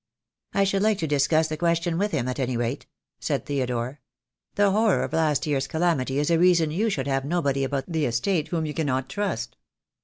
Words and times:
"I 0.55 0.63
should 0.63 0.81
like 0.81 1.03
you 1.03 1.07
to 1.07 1.15
discuss 1.15 1.47
the 1.47 1.55
question 1.57 1.99
with 1.99 2.09
him, 2.11 2.27
at 2.27 2.39
any 2.39 2.57
rate," 2.57 2.87
said 3.19 3.45
Theodore. 3.45 4.01
"The 4.55 4.71
horror 4.71 5.03
of 5.03 5.13
last 5.13 5.45
year's 5.45 5.67
calamity 5.67 6.17
is 6.17 6.31
a 6.31 6.39
reason 6.39 6.71
you 6.71 6.89
should 6.89 7.05
have 7.05 7.23
nobody 7.23 7.63
about 7.63 7.85
the 7.87 8.05
estate 8.07 8.47
whom 8.47 8.65
you 8.65 8.73
cannot 8.73 9.09
trust." 9.09 9.57